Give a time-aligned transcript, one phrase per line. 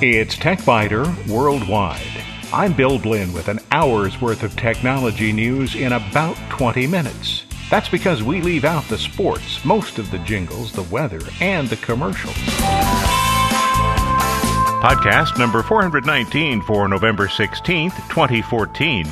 [0.00, 2.00] It's TechByter Worldwide.
[2.52, 7.44] I'm Bill Blinn with an hour's worth of technology news in about 20 minutes.
[7.70, 11.76] That's because we leave out the sports, most of the jingles, the weather, and the
[11.76, 12.34] commercials.
[14.80, 19.06] Podcast number 419 for November 16th, 2014.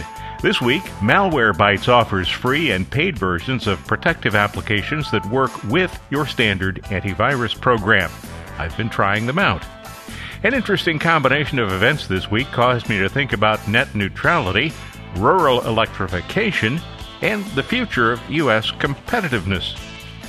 [0.46, 6.24] This week, Malwarebytes offers free and paid versions of protective applications that work with your
[6.24, 8.12] standard antivirus program.
[8.56, 9.66] I've been trying them out.
[10.44, 14.72] An interesting combination of events this week caused me to think about net neutrality,
[15.16, 16.80] rural electrification,
[17.22, 18.70] and the future of U.S.
[18.70, 19.76] competitiveness.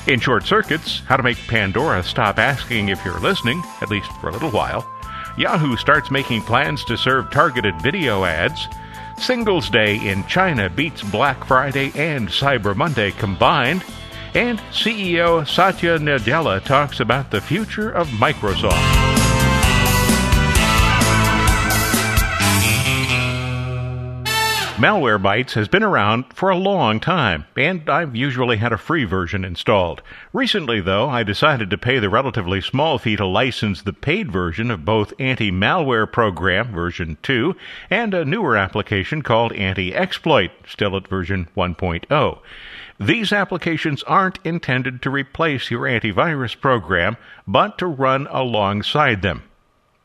[0.08, 4.30] In short circuits, how to make Pandora stop asking if you're listening, at least for
[4.30, 4.92] a little while.
[5.38, 8.68] Yahoo starts making plans to serve targeted video ads.
[9.20, 13.84] Singles Day in China beats Black Friday and Cyber Monday combined.
[14.34, 19.07] And CEO Satya Nadella talks about the future of Microsoft.
[24.78, 29.44] Malwarebytes has been around for a long time, and I've usually had a free version
[29.44, 30.04] installed.
[30.34, 34.70] Recently, though, I decided to pay the relatively small fee to license the paid version
[34.70, 37.56] of both Anti Malware Program version 2
[37.90, 42.40] and a newer application called Anti Exploit, still at version 1.0.
[43.00, 47.18] These applications aren't intended to replace your antivirus program,
[47.48, 49.42] but to run alongside them.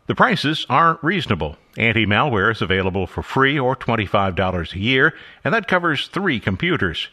[0.09, 1.57] The prices are reasonable.
[1.77, 7.09] Anti malware is available for free or $25 a year, and that covers three computers.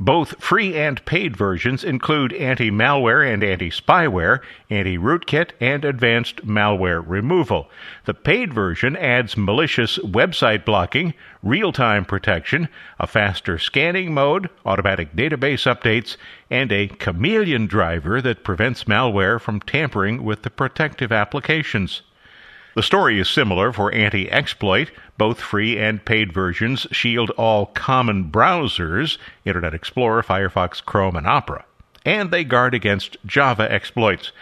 [0.00, 6.44] Both free and paid versions include anti malware and anti spyware, anti rootkit, and advanced
[6.44, 7.70] malware removal.
[8.06, 12.68] The paid version adds malicious website blocking, real time protection,
[12.98, 16.16] a faster scanning mode, automatic database updates,
[16.50, 22.02] and a chameleon driver that prevents malware from tampering with the protective applications.
[22.74, 24.90] The story is similar for anti exploit.
[25.18, 31.66] Both free and paid versions shield all common browsers Internet Explorer, Firefox, Chrome, and Opera.
[32.06, 34.32] And they guard against Java exploits.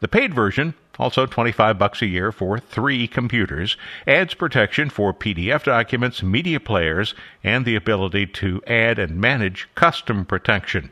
[0.00, 5.62] The paid version, also 25 bucks a year for 3 computers, adds protection for PDF
[5.62, 7.14] documents, media players,
[7.44, 10.90] and the ability to add and manage custom protection.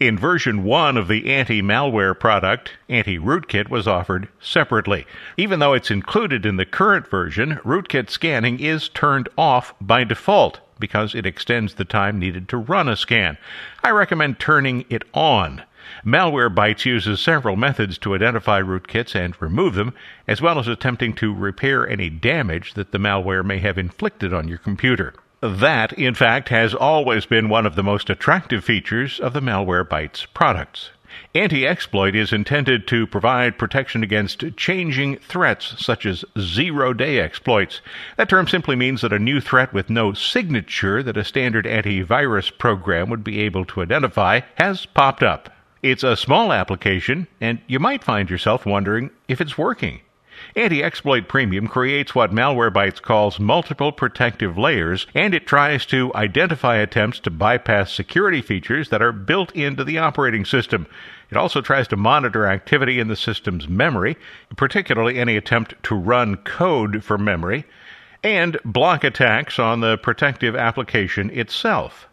[0.00, 5.06] In version 1 of the anti malware product, Anti Rootkit was offered separately.
[5.36, 10.60] Even though it's included in the current version, rootkit scanning is turned off by default
[10.78, 13.36] because it extends the time needed to run a scan.
[13.84, 15.64] I recommend turning it on.
[16.02, 19.92] Malwarebytes uses several methods to identify rootkits and remove them,
[20.26, 24.48] as well as attempting to repair any damage that the malware may have inflicted on
[24.48, 25.12] your computer.
[25.42, 30.26] That, in fact, has always been one of the most attractive features of the Malwarebytes
[30.34, 30.90] products.
[31.34, 37.80] Anti exploit is intended to provide protection against changing threats such as zero day exploits.
[38.16, 42.56] That term simply means that a new threat with no signature that a standard antivirus
[42.58, 45.50] program would be able to identify has popped up.
[45.82, 50.02] It's a small application, and you might find yourself wondering if it's working.
[50.56, 57.20] Anti-exploit Premium creates what Malwarebytes calls multiple protective layers, and it tries to identify attempts
[57.20, 60.86] to bypass security features that are built into the operating system.
[61.30, 64.16] It also tries to monitor activity in the system's memory,
[64.56, 67.64] particularly any attempt to run code from memory,
[68.22, 72.06] and block attacks on the protective application itself.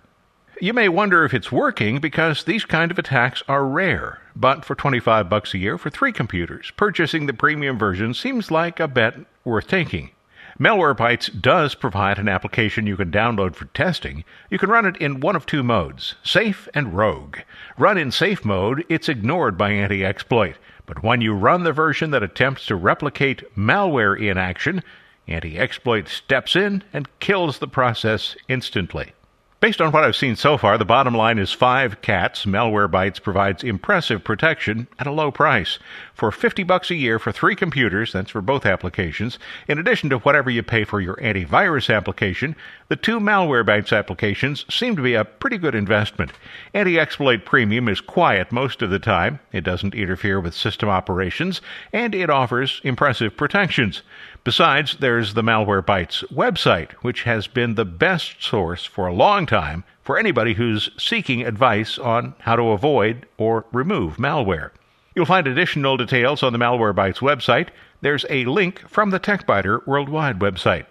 [0.59, 4.19] You may wonder if it's working because these kind of attacks are rare.
[4.35, 8.79] But for 25 bucks a year for 3 computers, purchasing the premium version seems like
[8.79, 10.09] a bet worth taking.
[10.59, 14.23] Malwarebytes does provide an application you can download for testing.
[14.49, 17.37] You can run it in one of two modes, safe and rogue.
[17.77, 20.55] Run in safe mode, it's ignored by anti-exploit.
[20.87, 24.81] But when you run the version that attempts to replicate malware in action,
[25.27, 29.13] anti-exploit steps in and kills the process instantly.
[29.59, 32.45] Based on what I've seen so far, the bottom line is five cats.
[32.45, 35.79] Malware Malwarebytes provides impressive protection at a low price.
[36.13, 40.19] For 50 bucks a year for three computers, that's for both applications, in addition to
[40.19, 42.55] whatever you pay for your antivirus application,
[42.89, 46.33] the two Malware Malwarebytes applications seem to be a pretty good investment.
[46.75, 49.39] Anti-exploit Premium is quiet most of the time.
[49.51, 51.61] It doesn't interfere with system operations,
[51.91, 54.03] and it offers impressive protections.
[54.43, 59.83] Besides, there's the Malwarebytes website, which has been the best source for a long time
[60.03, 64.71] for anybody who's seeking advice on how to avoid or remove malware.
[65.15, 67.69] You'll find additional details on the Malwarebytes website.
[68.01, 70.85] There's a link from the TechByter Worldwide website.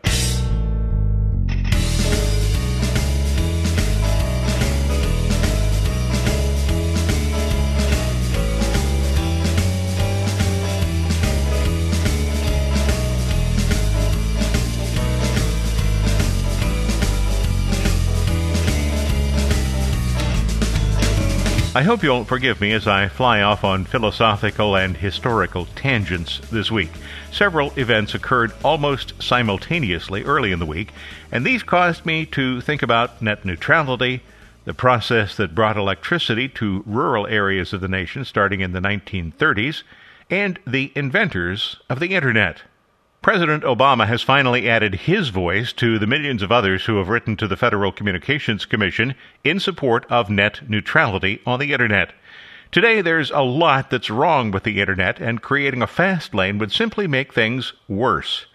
[21.76, 26.70] I hope you'll forgive me as I fly off on philosophical and historical tangents this
[26.70, 26.88] week.
[27.30, 30.92] Several events occurred almost simultaneously early in the week,
[31.30, 34.22] and these caused me to think about net neutrality,
[34.64, 39.82] the process that brought electricity to rural areas of the nation starting in the 1930s,
[40.30, 42.62] and the inventors of the Internet.
[43.26, 47.36] President Obama has finally added his voice to the millions of others who have written
[47.36, 52.12] to the Federal Communications Commission in support of net neutrality on the Internet.
[52.70, 56.70] Today, there's a lot that's wrong with the Internet, and creating a fast lane would
[56.70, 58.46] simply make things worse.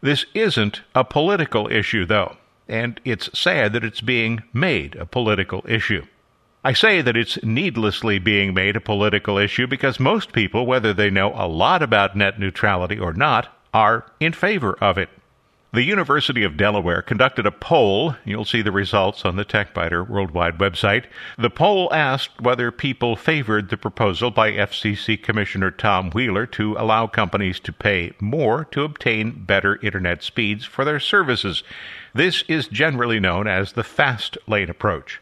[0.00, 2.36] This isn't a political issue, though,
[2.66, 6.04] and it's sad that it's being made a political issue.
[6.64, 11.10] I say that it's needlessly being made a political issue because most people, whether they
[11.10, 15.10] know a lot about net neutrality or not, are in favor of it.
[15.70, 18.16] The University of Delaware conducted a poll.
[18.24, 21.04] You'll see the results on the TechByter Worldwide website.
[21.36, 27.06] The poll asked whether people favored the proposal by FCC Commissioner Tom Wheeler to allow
[27.06, 31.62] companies to pay more to obtain better Internet speeds for their services.
[32.14, 35.20] This is generally known as the fast lane approach.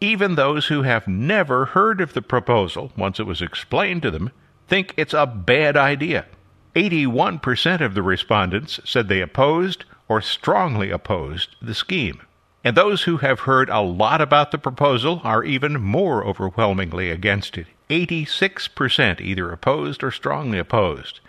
[0.00, 4.30] Even those who have never heard of the proposal, once it was explained to them,
[4.68, 6.26] think it's a bad idea.
[6.74, 12.22] 81% of the respondents said they opposed or strongly opposed the scheme.
[12.64, 17.58] And those who have heard a lot about the proposal are even more overwhelmingly against
[17.58, 17.66] it.
[17.90, 21.20] 86% either opposed or strongly opposed.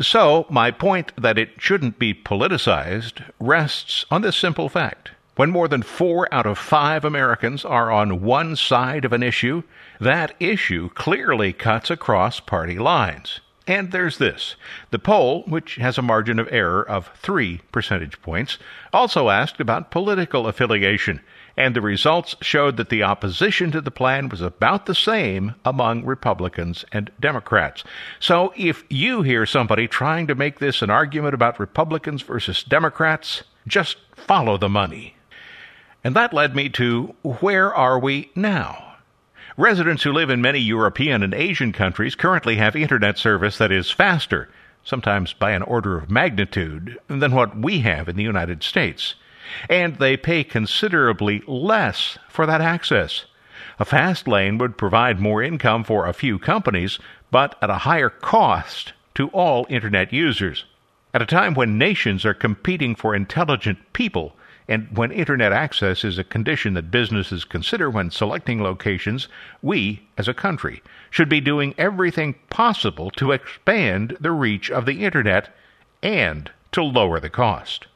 [0.00, 5.10] So, my point that it shouldn't be politicized rests on this simple fact.
[5.36, 9.62] When more than four out of five Americans are on one side of an issue,
[10.00, 13.40] that issue clearly cuts across party lines.
[13.68, 14.54] And there's this.
[14.92, 18.58] The poll, which has a margin of error of 3 percentage points,
[18.92, 21.20] also asked about political affiliation,
[21.56, 26.04] and the results showed that the opposition to the plan was about the same among
[26.04, 27.82] Republicans and Democrats.
[28.20, 33.42] So if you hear somebody trying to make this an argument about Republicans versus Democrats,
[33.66, 35.16] just follow the money.
[36.04, 38.85] And that led me to where are we now?
[39.58, 43.90] Residents who live in many European and Asian countries currently have internet service that is
[43.90, 44.50] faster,
[44.84, 49.14] sometimes by an order of magnitude, than what we have in the United States.
[49.70, 53.24] And they pay considerably less for that access.
[53.78, 56.98] A fast lane would provide more income for a few companies,
[57.30, 60.66] but at a higher cost to all Internet users.
[61.14, 64.36] At a time when nations are competing for intelligent people,
[64.68, 69.28] and when Internet access is a condition that businesses consider when selecting locations,
[69.62, 75.04] we, as a country, should be doing everything possible to expand the reach of the
[75.04, 75.54] Internet
[76.02, 77.86] and to lower the cost.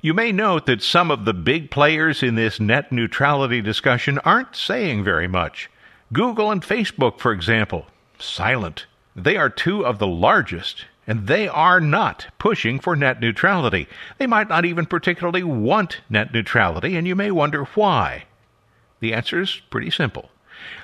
[0.00, 4.56] You may note that some of the big players in this net neutrality discussion aren't
[4.56, 5.70] saying very much.
[6.12, 7.86] Google and Facebook, for example,
[8.18, 8.86] silent.
[9.16, 13.86] They are two of the largest and they are not pushing for net neutrality.
[14.18, 18.24] They might not even particularly want net neutrality, and you may wonder why.
[19.00, 20.30] The answer is pretty simple.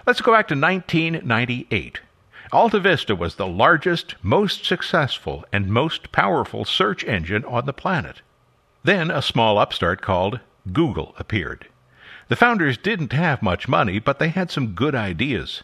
[0.06, 2.00] Let's go back to 1998.
[2.52, 8.22] Alta Vista was the largest, most successful, and most powerful search engine on the planet.
[8.82, 10.40] Then a small upstart called
[10.72, 11.68] Google appeared.
[12.28, 15.62] The founders didn't have much money, but they had some good ideas.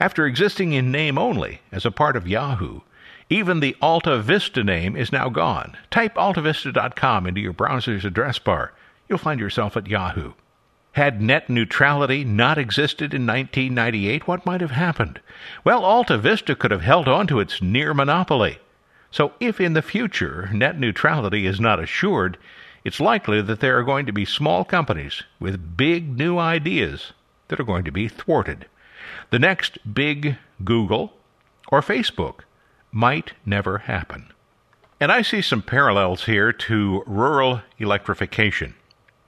[0.00, 2.80] After existing in name only as a part of Yahoo,
[3.30, 5.76] even the Alta Vista name is now gone.
[5.90, 8.72] Type altavista.com into your browser's address bar.
[9.06, 10.32] You'll find yourself at Yahoo.
[10.92, 15.20] Had net neutrality not existed in 1998, what might have happened?
[15.62, 18.58] Well, Alta Vista could have held on to its near monopoly.
[19.10, 22.38] So, if in the future net neutrality is not assured,
[22.82, 27.12] it's likely that there are going to be small companies with big new ideas
[27.48, 28.66] that are going to be thwarted.
[29.30, 31.12] The next big Google
[31.70, 32.40] or Facebook
[32.98, 34.26] might never happen.
[35.00, 38.74] And I see some parallels here to rural electrification.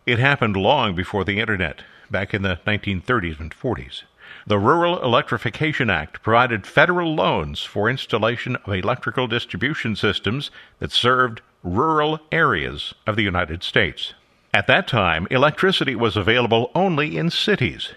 [0.05, 4.03] It happened long before the Internet, back in the 1930s and 40s.
[4.45, 10.51] The Rural Electrification Act provided federal loans for installation of electrical distribution systems
[10.81, 14.15] that served rural areas of the United States.
[14.53, 17.93] At that time, electricity was available only in cities,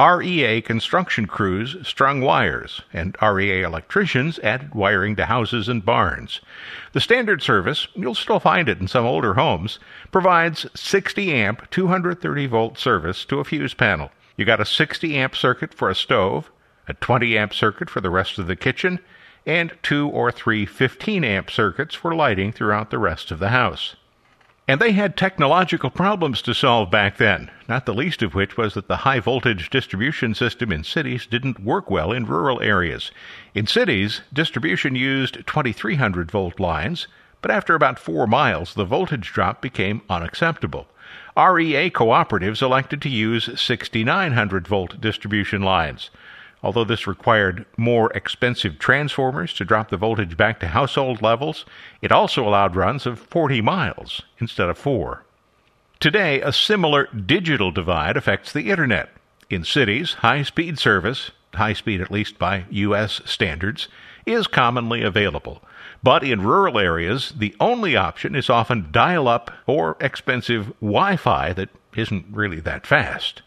[0.00, 6.40] REA construction crews strung wires, and REA electricians added wiring to houses and barns.
[6.92, 9.80] The standard service, you'll still find it in some older homes,
[10.12, 14.12] provides 60 amp 230 volt service to a fuse panel.
[14.36, 16.48] You got a 60 amp circuit for a stove,
[16.86, 19.00] a 20 amp circuit for the rest of the kitchen,
[19.44, 23.96] and two or three 15 amp circuits for lighting throughout the rest of the house.
[24.68, 28.74] And they had technological problems to solve back then, not the least of which was
[28.74, 33.10] that the high voltage distribution system in cities didn't work well in rural areas.
[33.54, 37.08] In cities, distribution used 2300 volt lines,
[37.40, 40.86] but after about four miles, the voltage drop became unacceptable.
[41.34, 46.10] REA cooperatives elected to use 6900 volt distribution lines.
[46.62, 51.64] Although this required more expensive transformers to drop the voltage back to household levels,
[52.02, 55.22] it also allowed runs of 40 miles instead of 4.
[56.00, 59.10] Today, a similar digital divide affects the Internet.
[59.50, 63.20] In cities, high speed service, high speed at least by U.S.
[63.24, 63.88] standards,
[64.26, 65.62] is commonly available.
[66.02, 71.52] But in rural areas, the only option is often dial up or expensive Wi Fi
[71.54, 73.42] that isn't really that fast.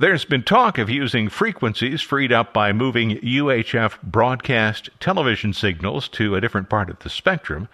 [0.00, 6.34] There's been talk of using frequencies freed up by moving UHF broadcast television signals to
[6.34, 7.68] a different part of the spectrum.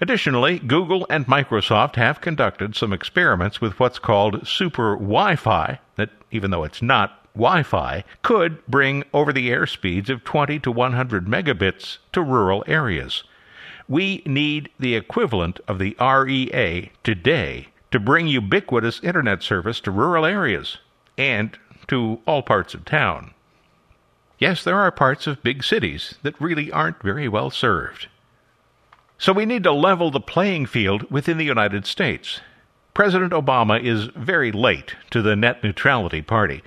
[0.00, 6.10] Additionally, Google and Microsoft have conducted some experiments with what's called super Wi Fi, that,
[6.30, 10.70] even though it's not Wi Fi, could bring over the air speeds of 20 to
[10.70, 13.24] 100 megabits to rural areas.
[13.88, 20.24] We need the equivalent of the REA today to bring ubiquitous internet service to rural
[20.24, 20.78] areas
[21.18, 21.58] and
[21.88, 23.32] to all parts of town.
[24.38, 28.08] Yes, there are parts of big cities that really aren't very well served.
[29.18, 32.40] So we need to level the playing field within the United States.
[32.94, 36.62] President Obama is very late to the net neutrality party,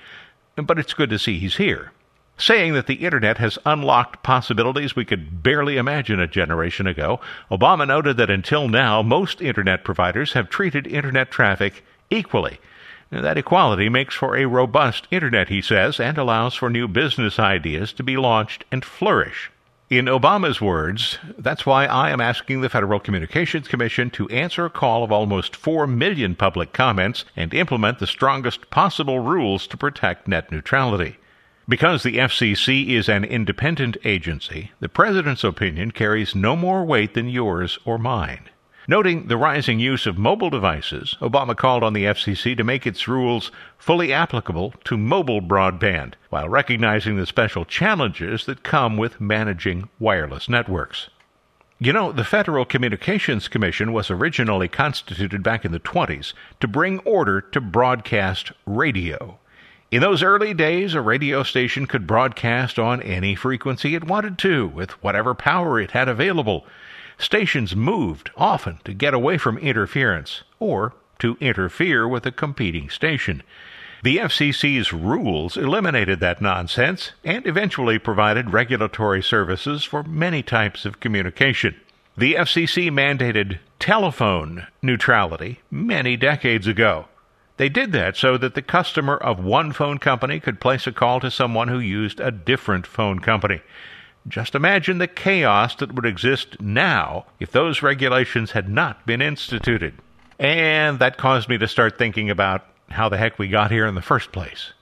[0.55, 1.91] but it's good to see he's here
[2.37, 7.19] saying that the Internet has unlocked possibilities we could barely imagine a generation ago.
[7.49, 12.59] Obama noted that until now, most Internet providers have treated Internet traffic equally.
[13.21, 17.93] That equality makes for a robust Internet, he says, and allows for new business ideas
[17.93, 19.51] to be launched and flourish.
[19.89, 24.69] In Obama's words, that's why I am asking the Federal Communications Commission to answer a
[24.69, 30.27] call of almost 4 million public comments and implement the strongest possible rules to protect
[30.27, 31.17] net neutrality.
[31.69, 37.29] Because the FCC is an independent agency, the President's opinion carries no more weight than
[37.29, 38.49] yours or mine.
[38.87, 43.07] Noting the rising use of mobile devices, Obama called on the FCC to make its
[43.07, 49.89] rules fully applicable to mobile broadband, while recognizing the special challenges that come with managing
[49.99, 51.09] wireless networks.
[51.79, 56.99] You know, the Federal Communications Commission was originally constituted back in the 20s to bring
[56.99, 59.39] order to broadcast radio.
[59.91, 64.67] In those early days, a radio station could broadcast on any frequency it wanted to,
[64.67, 66.65] with whatever power it had available.
[67.17, 73.41] Stations moved often to get away from interference, or to interfere with a competing station.
[74.03, 80.99] The FCC's rules eliminated that nonsense and eventually provided regulatory services for many types of
[80.99, 81.75] communication.
[82.17, 87.05] The FCC mandated telephone neutrality many decades ago.
[87.57, 91.19] They did that so that the customer of one phone company could place a call
[91.21, 93.61] to someone who used a different phone company.
[94.27, 99.93] Just imagine the chaos that would exist now if those regulations had not been instituted.
[100.39, 103.95] And that caused me to start thinking about how the heck we got here in
[103.95, 104.73] the first place.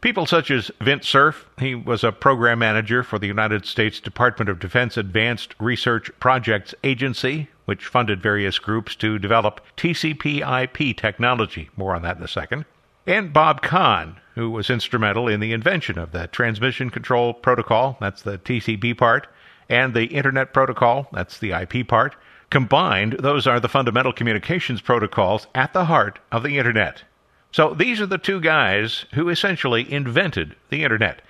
[0.00, 4.48] People such as Vint Cerf, he was a program manager for the United States Department
[4.48, 11.68] of Defense Advanced Research Projects Agency, which funded various groups to develop TCP/IP technology.
[11.76, 12.64] More on that in a second.
[13.06, 18.22] And Bob Kahn, who was instrumental in the invention of the Transmission Control Protocol, that's
[18.22, 19.26] the TCP part,
[19.68, 22.14] and the Internet Protocol, that's the IP part.
[22.48, 27.02] Combined, those are the fundamental communications protocols at the heart of the Internet.
[27.50, 31.20] So these are the two guys who essentially invented the internet.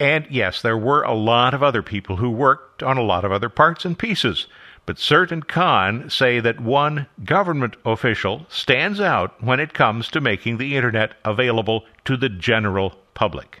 [0.00, 3.32] And yes, there were a lot of other people who worked on a lot of
[3.32, 4.46] other parts and pieces.
[4.88, 10.18] But Cerf and Kahn say that one government official stands out when it comes to
[10.22, 13.60] making the internet available to the general public.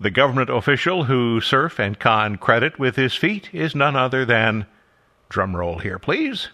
[0.00, 4.64] The government official who Cerf and Kahn credit with his feat is none other than,
[5.28, 6.48] drumroll here please,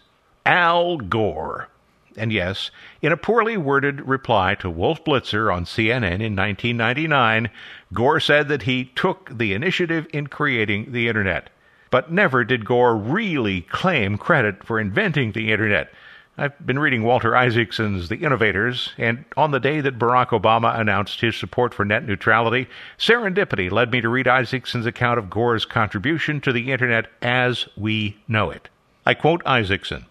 [0.44, 1.68] Al Gore.
[2.16, 7.50] And yes, in a poorly worded reply to Wolf Blitzer on CNN in 1999,
[7.94, 11.50] Gore said that he took the initiative in creating the Internet.
[11.90, 15.92] But never did Gore really claim credit for inventing the Internet.
[16.36, 21.20] I've been reading Walter Isaacson's The Innovators, and on the day that Barack Obama announced
[21.20, 26.40] his support for net neutrality, serendipity led me to read Isaacson's account of Gore's contribution
[26.42, 28.68] to the Internet as we know it.
[29.04, 30.06] I quote Isaacson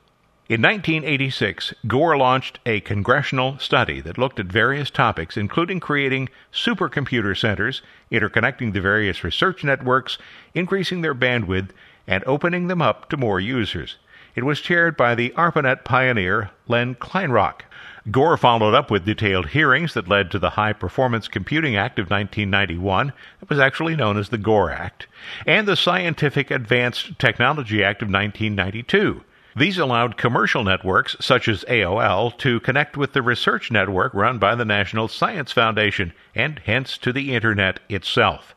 [0.50, 7.38] in 1986, Gore launched a congressional study that looked at various topics, including creating supercomputer
[7.38, 10.18] centers, interconnecting the various research networks,
[10.54, 11.72] increasing their bandwidth,
[12.08, 13.98] and opening them up to more users.
[14.36, 17.64] It was chaired by the ARPANET pioneer Len Kleinrock.
[18.10, 22.10] Gore followed up with detailed hearings that led to the High Performance Computing Act of
[22.10, 23.12] 1991,
[23.42, 25.08] that was actually known as the Gore Act,
[25.46, 29.24] and the Scientific Advanced Technology Act of 1992.
[29.58, 34.54] These allowed commercial networks such as AOL to connect with the research network run by
[34.54, 38.54] the National Science Foundation and hence to the Internet itself.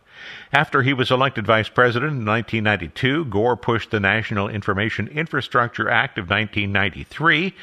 [0.52, 6.19] After he was elected vice president in 1992, Gore pushed the National Information Infrastructure Act
[6.19, 7.54] of 1993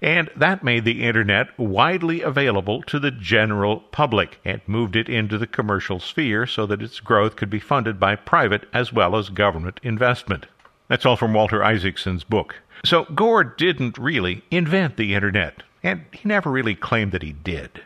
[0.00, 5.36] and that made the Internet widely available to the general public and moved it into
[5.36, 9.28] the commercial sphere so that its growth could be funded by private as well as
[9.28, 10.46] government investment.
[10.88, 12.54] That's all from Walter Isaacson's book.
[12.84, 17.82] So Gore didn't really invent the Internet, and he never really claimed that he did.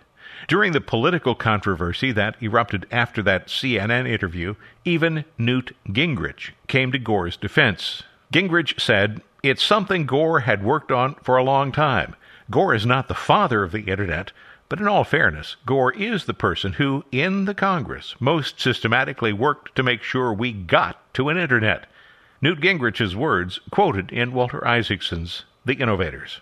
[0.48, 6.98] During the political controversy that erupted after that CNN interview, even Newt Gingrich came to
[6.98, 8.02] Gore's defense.
[8.32, 12.14] Gingrich said, it's something Gore had worked on for a long time.
[12.50, 14.32] Gore is not the father of the Internet,
[14.68, 19.74] but in all fairness, Gore is the person who, in the Congress, most systematically worked
[19.76, 21.86] to make sure we got to an Internet.
[22.42, 26.40] Newt Gingrich's words quoted in Walter Isaacson's The Innovators.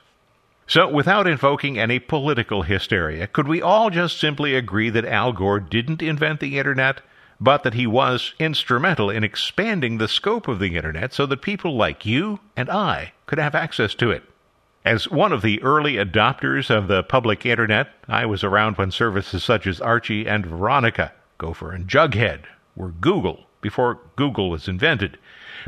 [0.66, 5.60] So, without invoking any political hysteria, could we all just simply agree that Al Gore
[5.60, 7.02] didn't invent the Internet?
[7.40, 11.74] but that he was instrumental in expanding the scope of the Internet so that people
[11.74, 14.22] like you and I could have access to it.
[14.84, 19.42] As one of the early adopters of the public Internet, I was around when services
[19.42, 22.40] such as Archie and Veronica, Gopher and Jughead
[22.76, 25.18] were Google before Google was invented.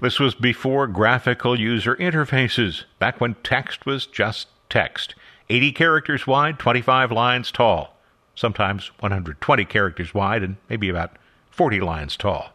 [0.00, 5.14] This was before graphical user interfaces, back when text was just text,
[5.50, 7.96] 80 characters wide, 25 lines tall,
[8.34, 11.16] sometimes 120 characters wide, and maybe about
[11.50, 12.52] 40 lines tall.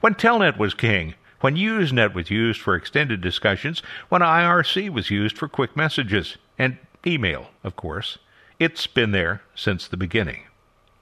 [0.00, 5.38] When Telnet was king, when Usenet was used for extended discussions, when IRC was used
[5.38, 8.18] for quick messages, and email, of course.
[8.58, 10.44] It's been there since the beginning.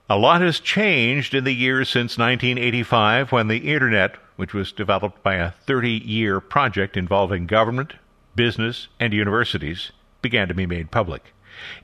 [0.09, 5.23] A lot has changed in the years since 1985 when the Internet, which was developed
[5.23, 7.93] by a 30 year project involving government,
[8.35, 11.33] business, and universities, began to be made public.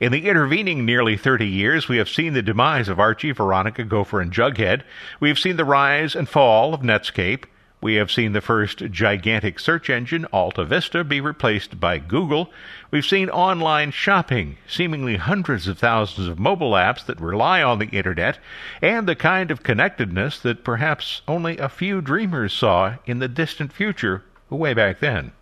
[0.00, 4.20] In the intervening nearly 30 years, we have seen the demise of Archie, Veronica, Gopher,
[4.20, 4.82] and Jughead.
[5.18, 7.44] We have seen the rise and fall of Netscape.
[7.82, 12.52] We have seen the first gigantic search engine, Alta Vista, be replaced by Google.
[12.90, 17.86] We've seen online shopping, seemingly hundreds of thousands of mobile apps that rely on the
[17.86, 18.38] Internet,
[18.82, 23.72] and the kind of connectedness that perhaps only a few dreamers saw in the distant
[23.72, 25.32] future way back then.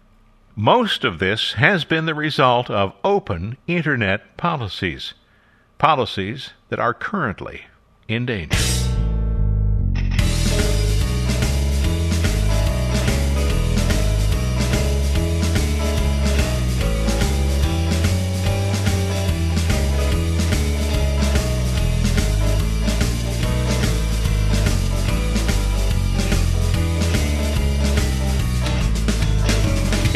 [0.55, 5.15] Most of this has been the result of open Internet policies,
[5.79, 7.63] policies that are currently
[8.07, 8.78] in danger.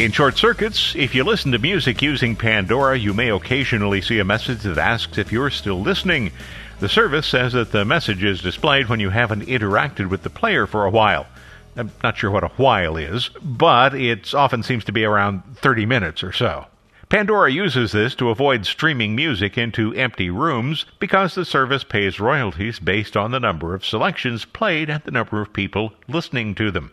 [0.03, 4.25] In short circuits, if you listen to music using Pandora, you may occasionally see a
[4.25, 6.33] message that asks if you're still listening.
[6.81, 10.67] The service says that the message is displayed when you haven't interacted with the player
[10.67, 11.25] for a while.
[11.77, 15.85] I'm not sure what a while is, but it often seems to be around 30
[15.85, 16.65] minutes or so.
[17.07, 22.77] Pandora uses this to avoid streaming music into empty rooms because the service pays royalties
[22.77, 26.91] based on the number of selections played and the number of people listening to them.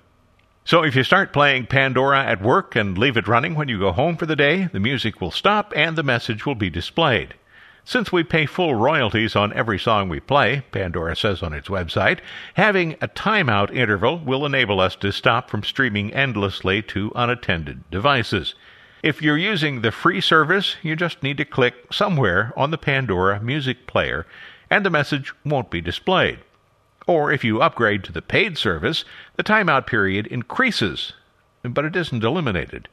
[0.65, 3.93] So if you start playing Pandora at work and leave it running when you go
[3.93, 7.35] home for the day, the music will stop and the message will be displayed.
[7.83, 12.21] Since we pay full royalties on every song we play, Pandora says on its website,
[12.55, 18.55] having a timeout interval will enable us to stop from streaming endlessly to unattended devices.
[19.03, 23.41] If you're using the free service, you just need to click somewhere on the Pandora
[23.41, 24.27] music player
[24.69, 26.41] and the message won't be displayed.
[27.07, 29.05] Or if you upgrade to the paid service,
[29.37, 31.13] the timeout period increases,
[31.63, 32.89] but it isn't eliminated.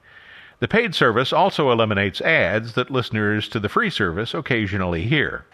[0.60, 5.46] The paid service also eliminates ads that listeners to the free service occasionally hear.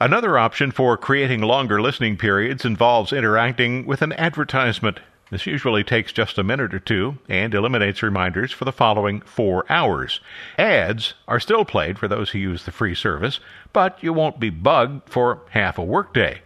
[0.00, 4.98] Another option for creating longer listening periods involves interacting with an advertisement.
[5.30, 9.64] This usually takes just a minute or two and eliminates reminders for the following four
[9.70, 10.20] hours.
[10.58, 13.38] Ads are still played for those who use the free service,
[13.72, 16.42] but you won't be bugged for half a workday.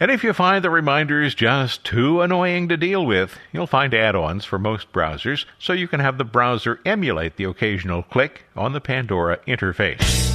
[0.00, 4.14] And if you find the reminders just too annoying to deal with, you'll find add
[4.14, 8.74] ons for most browsers so you can have the browser emulate the occasional click on
[8.74, 10.27] the Pandora interface.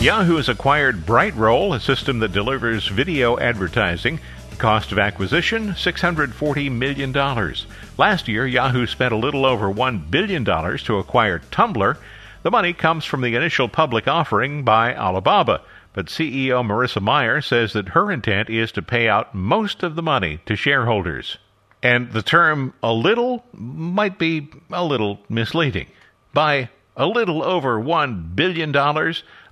[0.00, 4.18] Yahoo has acquired Brightroll, a system that delivers video advertising.
[4.56, 7.12] Cost of acquisition $640 million.
[7.98, 11.98] Last year, Yahoo spent a little over $1 billion to acquire Tumblr.
[12.42, 15.60] The money comes from the initial public offering by Alibaba,
[15.92, 20.02] but CEO Marissa Mayer says that her intent is to pay out most of the
[20.02, 21.36] money to shareholders.
[21.82, 25.88] And the term a little might be a little misleading.
[26.32, 28.76] By a little over $1 billion,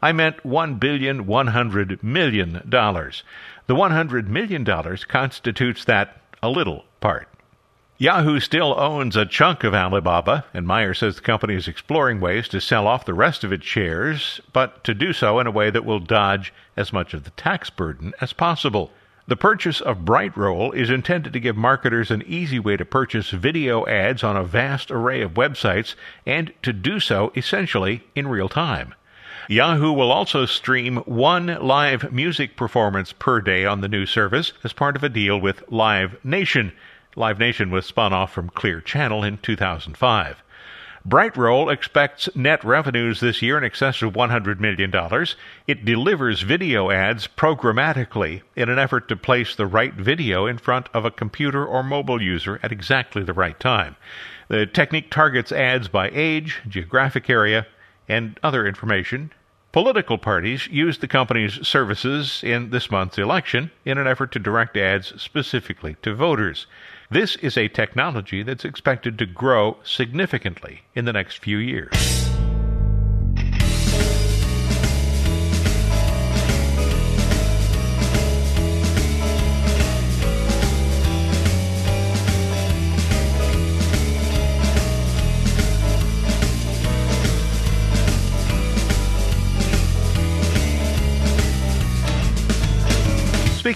[0.02, 2.52] I meant $1 billion $100 million.
[2.62, 4.64] The $100 million
[5.08, 7.26] constitutes that a little part.
[7.96, 12.48] Yahoo still owns a chunk of Alibaba, and Mayer says the company is exploring ways
[12.48, 15.70] to sell off the rest of its shares, but to do so in a way
[15.70, 18.92] that will dodge as much of the tax burden as possible.
[19.28, 23.86] The purchase of Brightroll is intended to give marketers an easy way to purchase video
[23.86, 28.94] ads on a vast array of websites and to do so essentially in real time.
[29.46, 34.72] Yahoo will also stream one live music performance per day on the new service as
[34.72, 36.72] part of a deal with Live Nation.
[37.14, 40.42] Live Nation was spun off from Clear Channel in 2005.
[41.06, 44.92] Brightroll expects net revenues this year in excess of $100 million.
[45.66, 50.88] It delivers video ads programmatically in an effort to place the right video in front
[50.92, 53.96] of a computer or mobile user at exactly the right time.
[54.48, 57.66] The technique targets ads by age, geographic area,
[58.08, 59.32] and other information.
[59.70, 64.76] Political parties used the company's services in this month's election in an effort to direct
[64.76, 66.66] ads specifically to voters.
[67.10, 71.90] This is a technology that's expected to grow significantly in the next few years.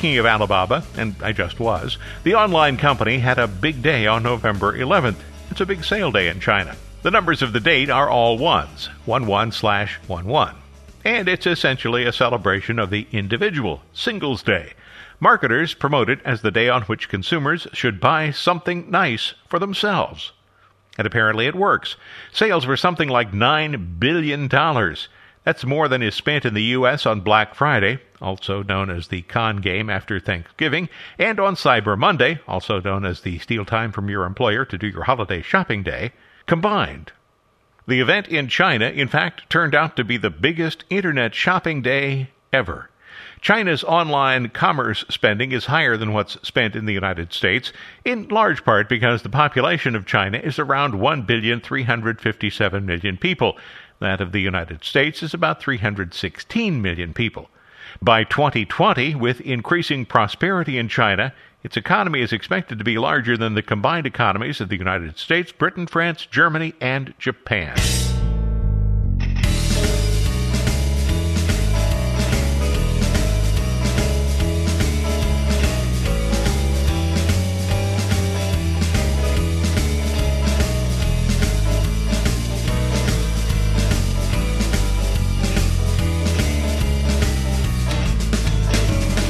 [0.03, 4.25] Speaking of Alibaba, and I just was, the online company had a big day on
[4.25, 5.21] November 11th.
[5.49, 6.75] It's a big sale day in China.
[7.03, 10.57] The numbers of the date are all ones, 11 slash 11.
[11.05, 14.73] And it's essentially a celebration of the individual, Singles Day.
[15.21, 20.33] Marketers promote it as the day on which consumers should buy something nice for themselves.
[20.99, 21.95] And apparently it works.
[22.33, 24.49] Sales were something like $9 billion.
[25.44, 27.05] That's more than is spent in the U.S.
[27.05, 32.38] on Black Friday, also known as the con game after Thanksgiving, and on Cyber Monday,
[32.46, 36.12] also known as the steal time from your employer to do your holiday shopping day,
[36.46, 37.12] combined.
[37.88, 42.31] The event in China, in fact, turned out to be the biggest internet shopping day
[42.52, 42.88] ever.
[43.40, 47.72] China's online commerce spending is higher than what's spent in the United States,
[48.05, 53.59] in large part because the population of China is around 1,357 million people.
[54.03, 57.49] That of the United States is about 316 million people.
[58.03, 63.55] By 2020, with increasing prosperity in China, its economy is expected to be larger than
[63.55, 67.77] the combined economies of the United States, Britain, France, Germany, and Japan.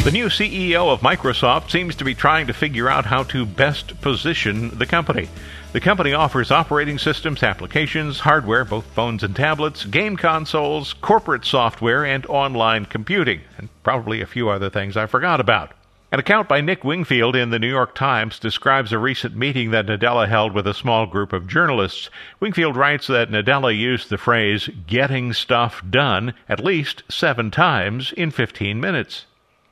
[0.05, 4.01] The new CEO of Microsoft seems to be trying to figure out how to best
[4.01, 5.29] position the company.
[5.73, 12.05] The company offers operating systems, applications, hardware, both phones and tablets, game consoles, corporate software,
[12.05, 15.71] and online computing, and probably a few other things I forgot about.
[16.11, 19.87] An account by Nick Wingfield in the New York Times describes a recent meeting that
[19.87, 22.11] Nadella held with a small group of journalists.
[22.41, 28.33] Wingfield writes that Nadella used the phrase getting stuff done at least seven times in
[28.33, 29.27] 15 minutes.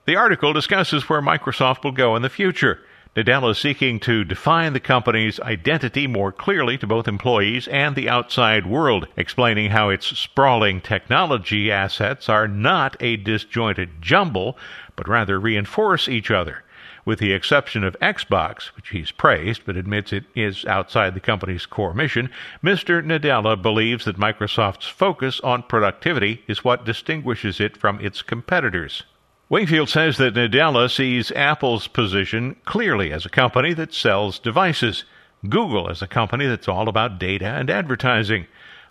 [0.07, 2.81] The article discusses where Microsoft will go in the future.
[3.15, 8.09] Nadella is seeking to define the company's identity more clearly to both employees and the
[8.09, 14.57] outside world, explaining how its sprawling technology assets are not a disjointed jumble,
[14.97, 16.65] but rather reinforce each other.
[17.05, 21.67] With the exception of Xbox, which he's praised but admits it is outside the company's
[21.67, 22.31] core mission,
[22.65, 23.05] Mr.
[23.05, 29.03] Nadella believes that Microsoft's focus on productivity is what distinguishes it from its competitors.
[29.51, 35.03] Wingfield says that Nadella sees Apple's position clearly as a company that sells devices,
[35.49, 38.47] Google as a company that's all about data and advertising.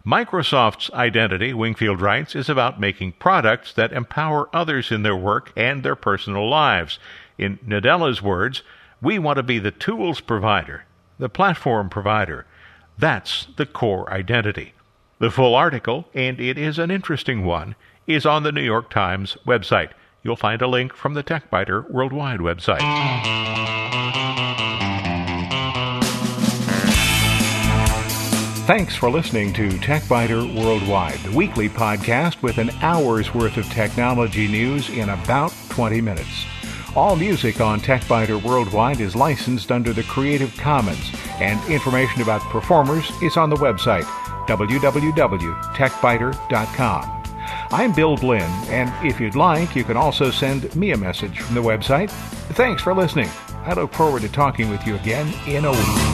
[0.05, 5.81] Microsoft's identity, Wingfield writes, is about making products that empower others in their work and
[5.81, 6.99] their personal lives.
[7.37, 8.61] In Nadella's words,
[9.01, 10.83] we want to be the tools provider,
[11.17, 12.45] the platform provider.
[12.97, 14.73] That's the core identity.
[15.19, 17.75] The full article, and it is an interesting one,
[18.07, 19.91] is on the New York Times website.
[20.23, 22.81] You'll find a link from the TechByter Worldwide website.
[28.67, 34.47] Thanks for listening to TechByter Worldwide, the weekly podcast with an hour's worth of technology
[34.47, 36.45] news in about 20 minutes.
[36.95, 43.09] All music on TechByter Worldwide is licensed under the Creative Commons, and information about performers
[43.23, 44.03] is on the website
[44.47, 47.18] www.techbyter.com.
[47.71, 51.53] I'm Bill Blinn, and if you'd like, you can also send me a message from
[51.53, 52.09] the website.
[52.55, 53.29] Thanks for listening.
[53.63, 56.08] I look forward to talking with you again in a week.